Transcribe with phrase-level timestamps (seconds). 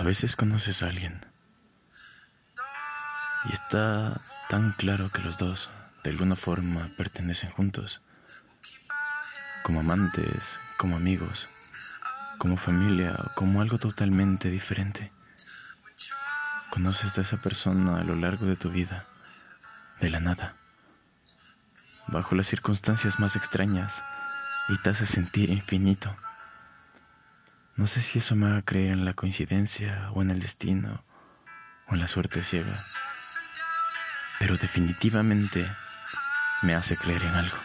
[0.00, 1.20] A veces conoces a alguien
[3.44, 5.68] y está tan claro que los dos
[6.02, 8.00] de alguna forma pertenecen juntos,
[9.62, 11.50] como amantes, como amigos,
[12.38, 15.12] como familia o como algo totalmente diferente.
[16.70, 19.04] Conoces a esa persona a lo largo de tu vida,
[20.00, 20.56] de la nada,
[22.06, 24.02] bajo las circunstancias más extrañas
[24.70, 26.16] y te hace sentir infinito.
[27.80, 31.02] No sé si eso me haga creer en la coincidencia o en el destino
[31.88, 32.74] o en la suerte ciega
[34.38, 35.66] pero definitivamente
[36.60, 37.56] me hace creer en algo.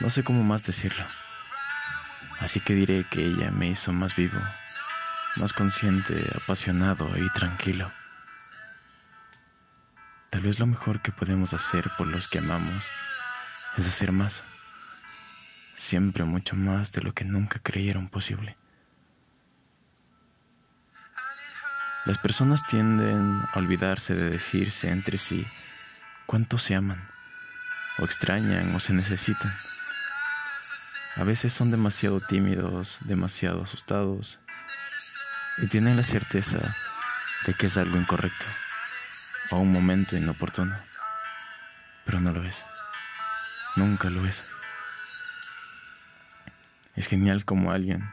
[0.00, 1.02] No sé cómo más decirlo,
[2.40, 4.38] así que diré que ella me hizo más vivo,
[5.36, 7.90] más consciente, apasionado y tranquilo.
[10.28, 12.86] Tal vez lo mejor que podemos hacer por los que amamos
[13.78, 14.42] es hacer más,
[15.86, 18.56] siempre mucho más de lo que nunca creyeron posible.
[22.04, 25.46] Las personas tienden a olvidarse de decirse entre sí
[26.26, 27.08] cuánto se aman,
[27.98, 29.52] o extrañan o se necesitan.
[31.16, 34.38] A veces son demasiado tímidos, demasiado asustados,
[35.58, 36.58] y tienen la certeza
[37.46, 38.44] de que es algo incorrecto,
[39.52, 40.76] o un momento inoportuno,
[42.04, 42.64] pero no lo es.
[43.76, 44.50] Nunca lo es.
[46.96, 48.10] Es genial como alguien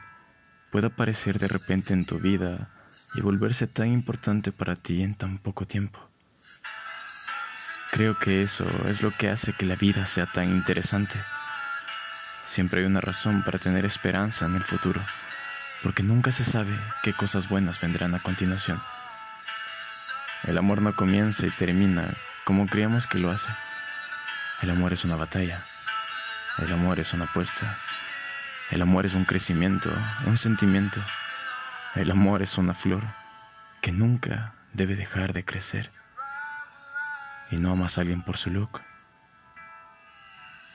[0.74, 2.68] puede aparecer de repente en tu vida
[3.14, 6.00] y volverse tan importante para ti en tan poco tiempo.
[7.92, 11.14] Creo que eso es lo que hace que la vida sea tan interesante.
[12.48, 15.00] Siempre hay una razón para tener esperanza en el futuro,
[15.84, 18.82] porque nunca se sabe qué cosas buenas vendrán a continuación.
[20.42, 22.12] El amor no comienza y termina
[22.44, 23.52] como creemos que lo hace.
[24.60, 25.64] El amor es una batalla.
[26.58, 27.76] El amor es una apuesta.
[28.70, 29.90] El amor es un crecimiento,
[30.26, 31.00] un sentimiento.
[31.94, 33.02] El amor es una flor
[33.82, 35.90] que nunca debe dejar de crecer.
[37.50, 38.80] Y no amas a alguien por su look,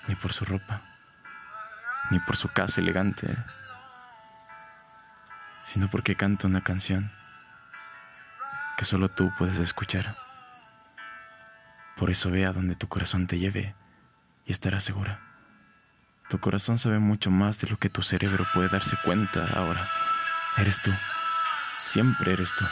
[0.08, 0.82] ni por su ropa,
[2.12, 3.28] ni por su casa elegante,
[5.66, 7.12] sino porque canta una canción
[8.78, 10.16] que solo tú puedes escuchar.
[11.98, 13.76] Por eso ve a donde tu corazón te lleve
[14.46, 15.29] y estarás segura.
[16.30, 19.84] Tu corazón sabe mucho más de lo que tu cerebro puede darse cuenta ahora.
[20.58, 20.94] Eres tú.
[21.78, 22.66] Siempre eres tú.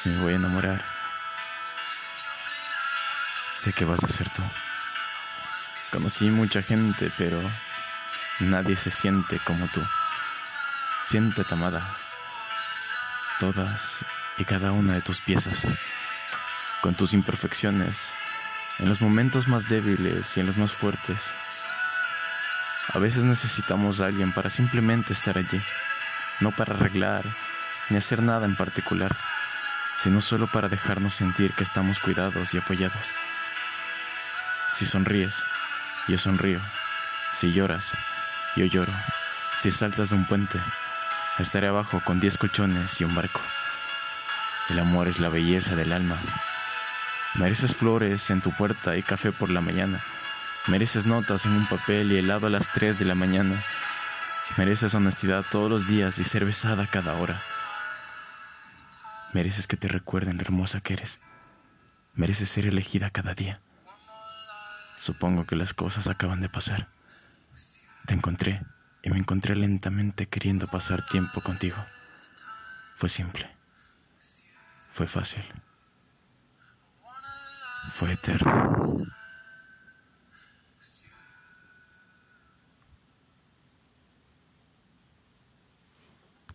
[0.00, 0.82] Si me voy a enamorar,
[3.54, 4.42] sé que vas a ser tú.
[5.92, 7.38] Conocí mucha gente, pero
[8.40, 9.82] nadie se siente como tú.
[11.06, 11.86] Siéntete amada.
[13.38, 13.98] Todas
[14.38, 15.62] y cada una de tus piezas,
[16.80, 18.08] con tus imperfecciones,
[18.78, 21.18] en los momentos más débiles y en los más fuertes.
[22.92, 25.60] A veces necesitamos a alguien para simplemente estar allí
[26.40, 27.24] no para arreglar
[27.90, 29.14] ni hacer nada en particular,
[30.02, 33.12] sino solo para dejarnos sentir que estamos cuidados y apoyados.
[34.72, 35.34] Si sonríes,
[36.08, 36.60] yo sonrío.
[37.38, 37.92] Si lloras,
[38.56, 38.92] yo lloro.
[39.60, 40.58] Si saltas de un puente,
[41.38, 43.40] estaré abajo con diez colchones y un barco.
[44.70, 46.16] El amor es la belleza del alma.
[47.34, 50.00] Mereces flores en tu puerta y café por la mañana.
[50.68, 53.54] Mereces notas en un papel y helado a las tres de la mañana.
[54.56, 57.38] Mereces honestidad todos los días y ser besada cada hora.
[59.34, 61.18] Mereces que te recuerden lo hermosa que eres.
[62.14, 63.60] Mereces ser elegida cada día.
[64.98, 66.88] Supongo que las cosas acaban de pasar.
[68.06, 68.62] Te encontré
[69.02, 71.76] y me encontré lentamente queriendo pasar tiempo contigo.
[72.96, 73.50] Fue simple.
[74.92, 75.44] Fue fácil.
[77.92, 78.96] Fue eterno.